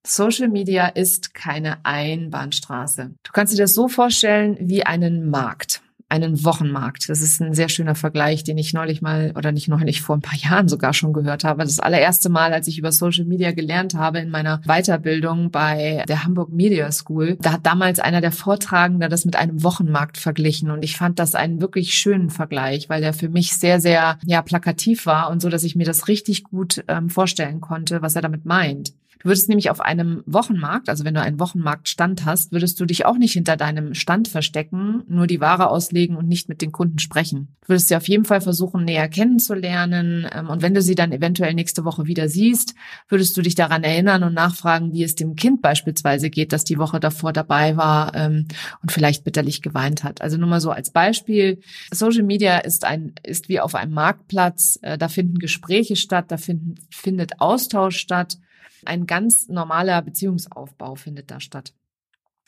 Social 0.05 0.49
Media 0.49 0.87
ist 0.87 1.33
keine 1.33 1.77
Einbahnstraße. 1.85 3.11
Du 3.23 3.31
kannst 3.31 3.53
dir 3.53 3.57
das 3.57 3.73
so 3.73 3.87
vorstellen 3.87 4.57
wie 4.59 4.85
einen 4.85 5.29
Markt 5.29 5.81
einen 6.13 6.45
Wochenmarkt. 6.45 7.09
Das 7.09 7.21
ist 7.21 7.41
ein 7.41 7.55
sehr 7.55 7.69
schöner 7.69 7.95
Vergleich, 7.95 8.43
den 8.43 8.59
ich 8.59 8.71
neulich 8.71 9.01
mal 9.01 9.33
oder 9.35 9.51
nicht 9.51 9.67
neulich 9.67 10.01
vor 10.03 10.15
ein 10.15 10.21
paar 10.21 10.37
Jahren 10.37 10.67
sogar 10.67 10.93
schon 10.93 11.11
gehört 11.11 11.43
habe. 11.43 11.63
Das 11.63 11.79
allererste 11.79 12.29
Mal, 12.29 12.53
als 12.53 12.67
ich 12.67 12.77
über 12.77 12.91
Social 12.91 13.25
Media 13.25 13.51
gelernt 13.51 13.95
habe 13.95 14.19
in 14.19 14.29
meiner 14.29 14.61
Weiterbildung 14.67 15.49
bei 15.49 16.03
der 16.07 16.23
Hamburg 16.23 16.51
Media 16.51 16.91
School, 16.91 17.37
da 17.41 17.53
hat 17.53 17.65
damals 17.65 17.99
einer 17.99 18.21
der 18.21 18.31
Vortragenden 18.31 19.09
das 19.09 19.25
mit 19.25 19.35
einem 19.35 19.63
Wochenmarkt 19.63 20.19
verglichen 20.19 20.69
und 20.69 20.83
ich 20.83 20.97
fand 20.97 21.17
das 21.17 21.33
einen 21.33 21.61
wirklich 21.61 21.95
schönen 21.95 22.29
Vergleich, 22.29 22.89
weil 22.89 23.01
der 23.01 23.13
für 23.13 23.29
mich 23.29 23.53
sehr, 23.53 23.81
sehr 23.81 24.19
ja 24.23 24.43
plakativ 24.43 25.07
war 25.07 25.31
und 25.31 25.41
so, 25.41 25.49
dass 25.49 25.63
ich 25.63 25.75
mir 25.75 25.85
das 25.85 26.07
richtig 26.07 26.43
gut 26.43 26.83
ähm, 26.89 27.09
vorstellen 27.09 27.59
konnte, 27.59 28.03
was 28.03 28.15
er 28.15 28.21
damit 28.21 28.45
meint. 28.45 28.93
Du 29.23 29.29
würdest 29.29 29.47
nämlich 29.47 29.69
auf 29.69 29.79
einem 29.79 30.21
Wochenmarkt, 30.25 30.89
also 30.89 31.05
wenn 31.05 31.13
du 31.13 31.21
einen 31.21 31.39
Wochenmarktstand 31.39 32.25
hast, 32.25 32.51
würdest 32.51 32.77
du 32.81 32.85
dich 32.85 33.05
auch 33.05 33.17
nicht 33.17 33.31
hinter 33.31 33.55
deinem 33.55 33.93
Stand 33.93 34.27
verstecken, 34.27 35.03
nur 35.07 35.27
die 35.27 35.39
Ware 35.39 35.69
auslegen 35.69 36.17
und 36.17 36.27
nicht 36.27 36.49
mit 36.49 36.61
den 36.61 36.73
Kunden 36.73 36.99
sprechen. 36.99 37.55
Du 37.61 37.69
würdest 37.69 37.87
sie 37.87 37.95
auf 37.95 38.09
jeden 38.09 38.25
Fall 38.25 38.41
versuchen, 38.41 38.83
näher 38.83 39.07
kennenzulernen. 39.07 40.27
Ähm, 40.29 40.49
und 40.49 40.61
wenn 40.61 40.73
du 40.73 40.81
sie 40.81 40.95
dann 40.95 41.13
eventuell 41.13 41.53
nächste 41.53 41.85
Woche 41.85 42.05
wieder 42.05 42.27
siehst, 42.27 42.75
würdest 43.07 43.37
du 43.37 43.41
dich 43.41 43.55
daran 43.55 43.83
erinnern 43.83 44.23
und 44.23 44.33
nachfragen, 44.33 44.91
wie 44.91 45.03
es 45.03 45.15
dem 45.15 45.37
Kind 45.37 45.61
beispielsweise 45.61 46.29
geht, 46.29 46.51
das 46.51 46.65
die 46.65 46.77
Woche 46.77 46.99
davor 46.99 47.31
dabei 47.31 47.77
war 47.77 48.13
ähm, 48.15 48.47
und 48.81 48.91
vielleicht 48.91 49.23
bitterlich 49.23 49.61
geweint 49.61 50.03
hat. 50.03 50.21
Also 50.21 50.35
nur 50.35 50.49
mal 50.49 50.59
so 50.59 50.71
als 50.71 50.91
Beispiel. 50.91 51.61
Social 51.91 52.23
Media 52.23 52.57
ist 52.57 52.83
ein, 52.83 53.13
ist 53.23 53.47
wie 53.47 53.61
auf 53.61 53.73
einem 53.73 53.93
Marktplatz. 53.93 54.79
Äh, 54.81 54.97
da 54.97 55.07
finden 55.07 55.39
Gespräche 55.39 55.95
statt, 55.95 56.25
da 56.27 56.35
finden, 56.35 56.75
findet 56.89 57.39
Austausch 57.39 57.95
statt. 57.95 58.37
Ein 58.85 59.07
ganz 59.07 59.47
normaler 59.47 60.01
Beziehungsaufbau 60.01 60.95
findet 60.95 61.31
da 61.31 61.39
statt. 61.39 61.73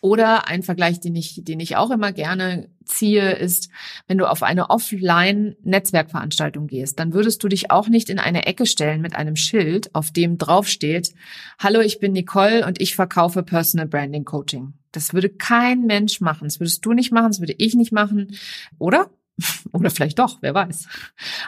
Oder 0.06 0.48
ein 0.48 0.62
Vergleich, 0.62 1.00
den 1.00 1.16
ich, 1.16 1.42
den 1.44 1.60
ich 1.60 1.78
auch 1.78 1.90
immer 1.90 2.12
gerne 2.12 2.70
ziehe, 2.84 3.32
ist, 3.32 3.70
wenn 4.06 4.20
du 4.20 4.30
auf 4.30 4.44
eine 4.44 4.70
Offline-Netzwerkveranstaltung 4.70 6.68
gehst, 6.68 7.00
dann 7.00 7.14
würdest 7.14 7.44
du 7.44 7.48
dich 7.48 7.72
auch 7.72 7.88
nicht 7.88 8.12
in 8.12 8.20
eine 8.20 8.46
Ecke 8.46 8.68
stellen 8.68 9.02
mit 9.02 9.16
einem 9.16 9.36
Schild, 9.36 9.96
auf 9.96 10.12
dem 10.12 10.38
draufsteht, 10.38 11.16
Hallo, 11.58 11.80
ich 11.80 12.00
bin 12.00 12.12
Nicole 12.12 12.68
und 12.68 12.80
ich 12.80 12.96
verkaufe 12.96 13.42
Personal 13.42 13.88
Branding 13.88 14.26
Coaching. 14.26 14.74
Das 14.92 15.16
würde 15.16 15.30
kein 15.30 15.88
Mensch 15.88 16.22
machen. 16.22 16.44
Das 16.44 16.60
würdest 16.60 16.86
du 16.86 16.94
nicht 16.94 17.12
machen, 17.12 17.30
das 17.30 17.40
würde 17.40 17.56
ich 17.58 17.74
nicht 17.74 17.92
machen. 17.92 18.38
Oder? 18.78 19.10
Oder 19.74 19.90
vielleicht 19.90 20.20
doch, 20.20 20.38
wer 20.42 20.54
weiß. 20.54 20.88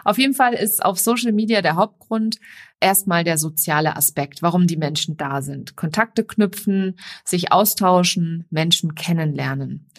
Auf 0.03 0.17
jeden 0.17 0.33
Fall 0.33 0.53
ist 0.53 0.83
auf 0.83 0.99
Social 0.99 1.31
Media 1.31 1.61
der 1.61 1.75
Hauptgrund 1.75 2.37
erstmal 2.79 3.23
der 3.23 3.37
soziale 3.37 3.95
Aspekt, 3.95 4.41
warum 4.41 4.67
die 4.67 4.77
Menschen 4.77 5.17
da 5.17 5.41
sind. 5.41 5.75
Kontakte 5.75 6.25
knüpfen, 6.25 6.99
sich 7.23 7.51
austauschen, 7.51 8.45
Menschen 8.49 8.95
kennenlernen. 8.95 9.89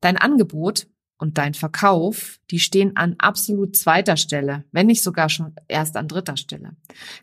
Dein 0.00 0.16
Angebot 0.16 0.88
und 1.18 1.38
dein 1.38 1.54
Verkauf, 1.54 2.38
die 2.50 2.58
stehen 2.58 2.96
an 2.96 3.16
absolut 3.18 3.76
zweiter 3.76 4.16
Stelle, 4.16 4.64
wenn 4.70 4.86
nicht 4.86 5.02
sogar 5.02 5.28
schon 5.28 5.54
erst 5.66 5.96
an 5.96 6.08
dritter 6.08 6.36
Stelle. 6.36 6.76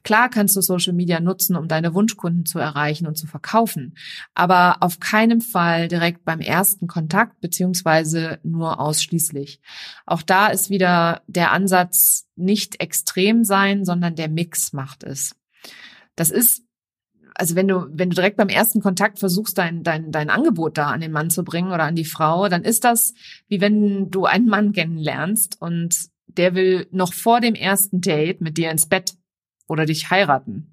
Klar 0.04 0.30
kannst 0.30 0.56
du 0.56 0.62
Social 0.62 0.94
Media 0.94 1.20
nutzen, 1.20 1.56
um 1.56 1.68
deine 1.68 1.94
Wunschkunden 1.94 2.46
zu 2.46 2.58
erreichen 2.58 3.06
und 3.06 3.18
zu 3.18 3.28
verkaufen, 3.28 3.96
aber 4.34 4.78
auf 4.82 5.00
keinen 5.00 5.42
Fall 5.42 5.88
direkt 5.88 6.26
beim 6.26 6.40
ersten 6.40 6.88
Kontakt 6.88 7.40
beziehungsweise 7.40 8.40
nur 8.44 8.80
ausschließlich. 8.80 9.62
Auch 10.06 10.24
da 10.24 10.48
ist 10.48 10.70
wieder 10.70 11.22
der 11.28 11.52
Ansatz 11.52 12.28
nicht 12.36 12.82
extrem 12.82 13.44
sein, 13.44 13.86
sondern 13.86 14.16
der 14.16 14.30
Mix 14.30 14.74
macht 14.74 15.04
es. 15.04 15.36
Das 16.16 16.30
ist 16.30 16.64
also 17.36 17.56
wenn 17.56 17.68
du, 17.68 17.88
wenn 17.92 18.10
du 18.10 18.16
direkt 18.16 18.38
beim 18.38 18.50
ersten 18.50 18.82
Kontakt 18.82 19.20
versuchst, 19.20 19.58
dein, 19.58 19.84
dein, 19.84 20.12
dein 20.12 20.30
Angebot 20.30 20.78
da 20.78 20.88
an 20.88 21.02
den 21.02 21.12
Mann 21.12 21.30
zu 21.30 21.44
bringen 21.44 21.72
oder 21.72 21.84
an 21.84 21.96
die 21.96 22.06
Frau, 22.06 22.48
dann 22.50 22.64
ist 22.64 22.84
das 22.84 23.14
wie 23.48 23.62
wenn 23.62 24.10
du 24.12 24.26
einen 24.26 24.48
Mann 24.48 24.74
kennenlernst 24.74 25.62
und 25.62 26.10
der 26.28 26.56
will 26.56 26.88
noch 26.92 27.14
vor 27.14 27.42
dem 27.42 27.56
ersten 27.56 28.02
Date 28.02 28.42
mit 28.42 28.58
dir 28.58 28.72
ins 28.72 28.88
Bett 28.88 29.14
oder 29.68 29.86
dich 29.86 30.10
heiraten. 30.10 30.72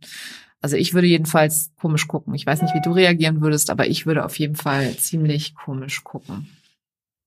Also 0.60 0.76
ich 0.76 0.92
würde 0.92 1.06
jedenfalls 1.06 1.72
komisch 1.80 2.06
gucken. 2.06 2.34
Ich 2.34 2.46
weiß 2.46 2.62
nicht, 2.62 2.74
wie 2.74 2.82
du 2.82 2.92
reagieren 2.92 3.40
würdest, 3.40 3.70
aber 3.70 3.86
ich 3.86 4.06
würde 4.06 4.24
auf 4.24 4.38
jeden 4.38 4.56
Fall 4.56 4.94
ziemlich 4.96 5.54
komisch 5.54 6.04
gucken. 6.04 6.48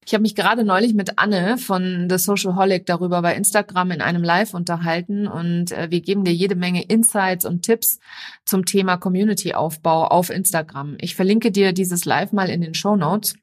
Ich 0.05 0.13
habe 0.13 0.21
mich 0.21 0.35
gerade 0.35 0.63
neulich 0.63 0.93
mit 0.93 1.17
Anne 1.17 1.57
von 1.57 2.07
The 2.09 2.17
Social 2.17 2.55
Holic 2.55 2.85
darüber 2.85 3.21
bei 3.21 3.35
Instagram 3.35 3.91
in 3.91 4.01
einem 4.01 4.23
Live 4.23 4.53
unterhalten 4.53 5.27
und 5.27 5.71
äh, 5.71 5.89
wir 5.91 6.01
geben 6.01 6.23
dir 6.23 6.33
jede 6.33 6.55
Menge 6.55 6.83
Insights 6.83 7.45
und 7.45 7.61
Tipps 7.61 7.99
zum 8.45 8.65
Thema 8.65 8.97
Community-Aufbau 8.97 10.07
auf 10.07 10.29
Instagram. 10.29 10.97
Ich 10.99 11.15
verlinke 11.15 11.51
dir 11.51 11.73
dieses 11.73 12.05
Live 12.05 12.31
mal 12.31 12.49
in 12.49 12.61
den 12.61 12.73
Show 12.73 12.95
Notes. 12.95 13.35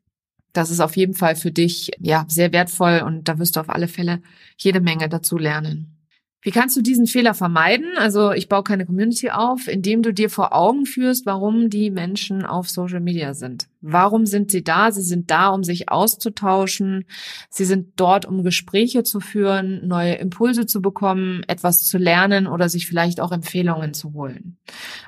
Das 0.53 0.71
ist 0.71 0.81
auf 0.81 0.97
jeden 0.97 1.15
Fall 1.15 1.37
für 1.37 1.53
dich 1.53 1.91
ja 1.99 2.25
sehr 2.29 2.53
wertvoll 2.53 3.03
und 3.07 3.29
da 3.29 3.39
wirst 3.39 3.57
du 3.57 3.61
auf 3.61 3.71
alle 3.71 3.89
Fälle 3.89 4.21
jede 4.57 4.81
Menge 4.81 5.09
dazu 5.09 5.39
lernen. 5.39 6.00
Wie 6.43 6.53
kannst 6.53 6.75
du 6.75 6.81
diesen 6.81 7.07
Fehler 7.07 7.35
vermeiden? 7.35 7.99
Also 7.99 8.33
ich 8.33 8.49
baue 8.49 8.63
keine 8.63 8.87
Community 8.87 9.29
auf, 9.31 9.69
indem 9.69 10.03
du 10.03 10.15
dir 10.15 10.31
vor 10.31 10.55
Augen 10.55 10.87
führst, 10.87 11.27
warum 11.27 11.69
die 11.69 11.91
Menschen 11.91 12.47
auf 12.47 12.71
Social 12.71 13.01
Media 13.01 13.35
sind. 13.35 13.69
Warum 13.83 14.25
sind 14.25 14.51
sie 14.51 14.65
da? 14.65 14.91
Sie 14.91 15.03
sind 15.03 15.31
da, 15.31 15.49
um 15.49 15.65
sich 15.65 15.91
auszutauschen. 15.91 17.05
Sie 17.51 17.67
sind 17.67 17.89
dort, 17.97 18.25
um 18.25 18.43
Gespräche 18.43 19.03
zu 19.03 19.21
führen, 19.21 19.87
neue 19.87 20.15
Impulse 20.15 20.65
zu 20.65 20.81
bekommen, 20.81 21.43
etwas 21.47 21.87
zu 21.87 21.99
lernen 21.99 22.47
oder 22.47 22.71
sich 22.71 22.87
vielleicht 22.87 23.21
auch 23.21 23.33
Empfehlungen 23.33 23.93
zu 23.93 24.15
holen. 24.15 24.57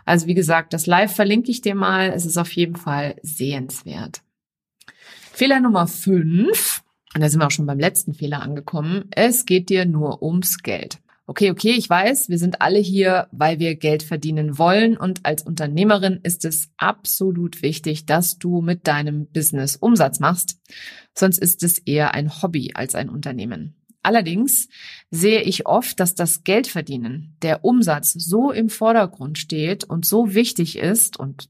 Also 0.04 0.26
wie 0.26 0.34
gesagt, 0.34 0.74
das 0.74 0.84
Live 0.84 1.16
verlinke 1.16 1.50
ich 1.50 1.62
dir 1.62 1.74
mal. 1.74 2.10
Es 2.10 2.26
ist 2.26 2.36
auf 2.36 2.52
jeden 2.52 2.76
Fall 2.76 3.16
sehenswert. 3.22 4.20
Fehler 5.32 5.60
Nummer 5.60 5.86
fünf. 5.86 6.82
Und 7.14 7.22
da 7.22 7.28
sind 7.28 7.40
wir 7.40 7.46
auch 7.46 7.50
schon 7.50 7.66
beim 7.66 7.78
letzten 7.78 8.12
Fehler 8.12 8.42
angekommen. 8.42 9.04
Es 9.10 9.46
geht 9.46 9.70
dir 9.70 9.86
nur 9.86 10.22
ums 10.22 10.62
Geld 10.62 11.01
okay, 11.32 11.50
okay, 11.50 11.70
ich 11.70 11.88
weiß, 11.88 12.28
wir 12.28 12.36
sind 12.36 12.60
alle 12.60 12.78
hier, 12.78 13.26
weil 13.32 13.58
wir 13.58 13.74
Geld 13.74 14.02
verdienen 14.02 14.58
wollen 14.58 14.98
und 14.98 15.24
als 15.24 15.42
Unternehmerin 15.42 16.20
ist 16.22 16.44
es 16.44 16.68
absolut 16.76 17.62
wichtig, 17.62 18.04
dass 18.04 18.38
du 18.38 18.60
mit 18.60 18.86
deinem 18.86 19.24
Business 19.28 19.76
Umsatz 19.76 20.20
machst, 20.20 20.60
sonst 21.14 21.38
ist 21.38 21.62
es 21.62 21.78
eher 21.78 22.12
ein 22.12 22.42
Hobby 22.42 22.72
als 22.74 22.94
ein 22.94 23.08
Unternehmen. 23.08 23.76
Allerdings 24.02 24.68
sehe 25.10 25.40
ich 25.40 25.64
oft, 25.64 26.00
dass 26.00 26.14
das 26.14 26.44
Geldverdienen, 26.44 27.38
der 27.40 27.64
Umsatz 27.64 28.12
so 28.12 28.50
im 28.50 28.68
Vordergrund 28.68 29.38
steht 29.38 29.84
und 29.84 30.04
so 30.04 30.34
wichtig 30.34 30.76
ist 30.76 31.18
und 31.18 31.48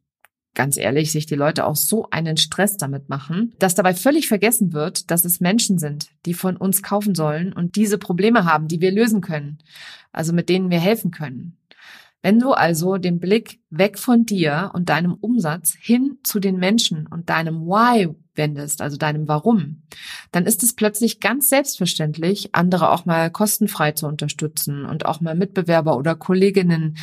ganz 0.55 0.77
ehrlich, 0.77 1.13
sich 1.13 1.27
die 1.27 1.35
Leute 1.35 1.67
auch 1.67 1.77
so 1.77 2.09
einen 2.11 2.37
Stress 2.37 2.77
damit 2.77 3.09
machen, 3.09 3.53
dass 3.59 3.75
dabei 3.75 3.95
völlig 3.95 4.29
vergessen 4.29 4.73
wird, 4.73 5.11
dass 5.11 5.25
es 5.25 5.41
Menschen 5.41 5.79
sind, 5.79 6.09
die 6.27 6.35
von 6.35 6.57
uns 6.57 6.83
kaufen 6.83 7.15
sollen 7.15 7.53
und 7.53 7.77
diese 7.77 7.99
Probleme 7.99 8.45
haben, 8.45 8.69
die 8.69 8.81
wir 8.81 8.93
lösen 8.93 9.21
können, 9.21 9.59
also 10.13 10.33
mit 10.33 10.49
denen 10.49 10.71
wir 10.71 10.81
helfen 10.81 11.11
können. 11.11 11.57
Wenn 12.23 12.39
du 12.39 12.53
also 12.53 12.99
den 12.99 13.19
Blick 13.19 13.59
weg 13.69 13.99
von 13.99 14.25
dir 14.25 14.71
und 14.75 14.89
deinem 14.89 15.15
Umsatz 15.15 15.75
hin 15.79 16.19
zu 16.23 16.39
den 16.39 16.57
Menschen 16.57 17.09
und 17.09 17.29
deinem 17.29 17.67
Why 17.67 18.15
wendest, 18.37 18.81
also 18.81 18.97
deinem 18.97 19.27
Warum, 19.27 19.83
dann 20.31 20.47
ist 20.47 20.63
es 20.63 20.75
plötzlich 20.75 21.19
ganz 21.19 21.49
selbstverständlich, 21.49 22.55
andere 22.55 22.91
auch 22.91 23.05
mal 23.05 23.31
kostenfrei 23.31 23.93
zu 23.93 24.07
unterstützen 24.07 24.85
und 24.85 25.05
auch 25.05 25.21
mal 25.21 25.35
Mitbewerber 25.35 25.97
oder 25.97 26.15
Kolleginnen, 26.15 26.97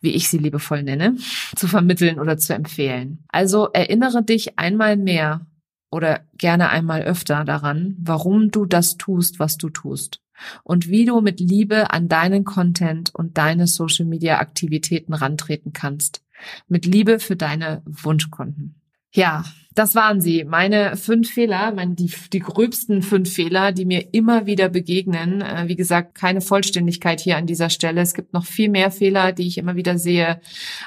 wie 0.00 0.12
ich 0.12 0.28
sie 0.28 0.38
liebevoll 0.38 0.82
nenne, 0.82 1.16
zu 1.56 1.68
vermitteln 1.68 2.18
oder 2.18 2.38
zu 2.38 2.54
empfehlen. 2.54 3.24
Also 3.28 3.68
erinnere 3.72 4.24
dich 4.24 4.58
einmal 4.58 4.96
mehr 4.96 5.46
oder 5.90 6.22
gerne 6.38 6.70
einmal 6.70 7.02
öfter 7.02 7.44
daran, 7.44 7.94
warum 7.98 8.50
du 8.50 8.64
das 8.64 8.96
tust, 8.96 9.38
was 9.38 9.58
du 9.58 9.68
tust 9.68 10.21
und 10.62 10.88
wie 10.88 11.04
du 11.04 11.20
mit 11.20 11.40
Liebe 11.40 11.90
an 11.92 12.08
deinen 12.08 12.44
Content 12.44 13.14
und 13.14 13.38
deine 13.38 13.66
Social 13.66 14.06
Media 14.06 14.38
Aktivitäten 14.38 15.14
rantreten 15.14 15.72
kannst. 15.72 16.24
Mit 16.68 16.86
Liebe 16.86 17.18
für 17.18 17.36
deine 17.36 17.82
Wunschkunden. 17.84 18.81
Ja, 19.12 19.44
das 19.74 19.94
waren 19.94 20.20
sie. 20.20 20.44
Meine 20.44 20.96
fünf 20.96 21.30
Fehler, 21.30 21.72
meine, 21.72 21.94
die, 21.94 22.12
die 22.32 22.40
gröbsten 22.40 23.02
fünf 23.02 23.32
Fehler, 23.32 23.72
die 23.72 23.84
mir 23.84 24.12
immer 24.12 24.44
wieder 24.46 24.68
begegnen. 24.68 25.40
Äh, 25.40 25.68
wie 25.68 25.76
gesagt, 25.76 26.14
keine 26.14 26.40
Vollständigkeit 26.40 27.20
hier 27.20 27.36
an 27.36 27.46
dieser 27.46 27.70
Stelle. 27.70 28.00
Es 28.02 28.12
gibt 28.12 28.34
noch 28.34 28.44
viel 28.44 28.68
mehr 28.68 28.90
Fehler, 28.90 29.32
die 29.32 29.46
ich 29.46 29.58
immer 29.58 29.76
wieder 29.76 29.98
sehe. 29.98 30.40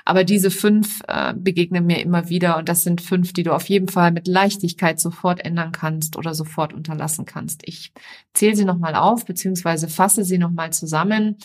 Aber 0.05 0.23
diese 0.23 0.51
fünf 0.51 1.01
äh, 1.07 1.33
begegnen 1.35 1.85
mir 1.85 2.01
immer 2.01 2.29
wieder. 2.29 2.57
Und 2.57 2.69
das 2.69 2.83
sind 2.83 3.01
fünf, 3.01 3.33
die 3.33 3.43
du 3.43 3.53
auf 3.53 3.69
jeden 3.69 3.87
Fall 3.87 4.11
mit 4.11 4.27
Leichtigkeit 4.27 4.99
sofort 4.99 5.43
ändern 5.43 5.71
kannst 5.71 6.15
oder 6.15 6.35
sofort 6.35 6.73
unterlassen 6.73 7.25
kannst. 7.25 7.61
Ich 7.65 7.91
zähle 8.33 8.55
sie 8.55 8.65
nochmal 8.65 8.95
auf, 8.95 9.25
beziehungsweise 9.25 9.87
fasse 9.87 10.23
sie 10.23 10.37
nochmal 10.37 10.73
zusammen. 10.73 11.37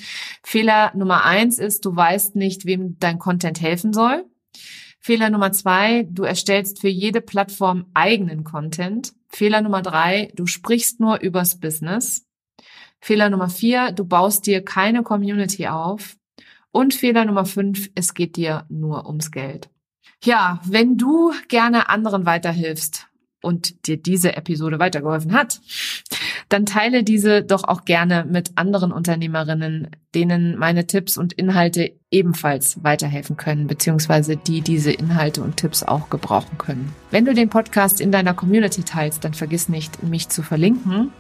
Fehler 0.42 0.92
Nummer 0.94 1.25
eins 1.25 1.58
ist, 1.58 1.87
du 1.87 1.96
weißt 1.96 2.37
nicht, 2.37 2.66
wem 2.66 2.96
dein 2.99 3.18
Content 3.18 3.60
helfen 3.62 3.92
soll. 3.94 4.25
Fehler 5.02 5.30
Nummer 5.30 5.50
zwei, 5.50 6.07
du 6.11 6.25
erstellst 6.25 6.80
für 6.80 6.88
jede 6.88 7.23
Plattform 7.23 7.87
eigenen 7.95 8.45
Content. 8.45 9.14
Fehler 9.28 9.62
Nummer 9.62 9.80
drei, 9.80 10.30
du 10.35 10.47
sprichst 10.47 11.00
nur 11.00 11.21
übers 11.21 11.59
Business. 11.59 12.26
Fehler 13.00 13.30
Nummer 13.30 13.49
vier, 13.49 13.92
du 13.92 14.04
baust 14.04 14.47
dir 14.47 14.62
keine 14.62 15.02
Community 15.02 15.69
auf. 15.69 16.16
Und 16.71 16.92
Fehler 16.92 17.25
Nummer 17.25 17.47
fünf, 17.47 17.90
es 17.95 18.12
geht 18.12 18.37
dir 18.37 18.66
nur 18.69 19.07
ums 19.07 19.30
Geld. 19.30 19.71
Ja, 20.23 20.61
wenn 20.64 20.99
du 20.99 21.33
gerne 21.49 21.88
anderen 21.88 22.26
weiterhilfst 22.26 23.10
und 23.42 23.87
dir 23.87 23.97
diese 23.97 24.37
Episode 24.37 24.78
weitergeholfen 24.78 25.32
hat, 25.32 25.61
dann 26.49 26.66
teile 26.66 27.04
diese 27.04 27.42
doch 27.42 27.64
auch 27.64 27.85
gerne 27.85 28.26
mit 28.28 28.52
anderen 28.56 28.92
Unternehmerinnen, 28.92 29.88
denen 30.14 30.59
meine 30.59 30.87
Tipps 30.87 31.16
und 31.16 31.32
Inhalte 31.32 31.92
ebenfalls 32.11 32.82
weiterhelfen 32.82 33.37
können, 33.37 33.66
beziehungsweise 33.68 34.37
die 34.37 34.61
diese 34.61 34.90
Inhalte 34.90 35.42
und 35.42 35.56
Tipps 35.56 35.82
auch 35.82 36.11
gebrauchen 36.11 36.59
können. 36.59 36.92
Wenn 37.11 37.25
du 37.25 37.35
den 37.35 37.49
Podcast 37.49 38.00
in 38.00 38.11
deiner 38.11 38.35
Community 38.35 38.82
teilst, 38.82 39.25
dann 39.25 39.35
vergiss 39.35 39.68
nicht, 39.68 40.02
mich 40.02 40.28
zu 40.28 40.42
verlinken. 40.42 41.12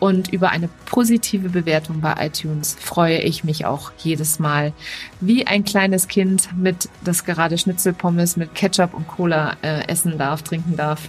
Und 0.00 0.32
über 0.32 0.50
eine 0.50 0.68
positive 0.86 1.48
Bewertung 1.48 2.00
bei 2.00 2.26
iTunes 2.26 2.76
freue 2.78 3.20
ich 3.20 3.44
mich 3.44 3.64
auch 3.64 3.92
jedes 3.98 4.38
Mal, 4.38 4.72
wie 5.20 5.46
ein 5.46 5.64
kleines 5.64 6.08
Kind 6.08 6.48
mit 6.56 6.88
das 7.04 7.24
gerade 7.24 7.56
Schnitzelpommes 7.56 8.36
mit 8.36 8.54
Ketchup 8.54 8.92
und 8.92 9.06
Cola 9.06 9.56
äh, 9.62 9.86
essen 9.86 10.18
darf, 10.18 10.42
trinken 10.42 10.76
darf. 10.76 11.08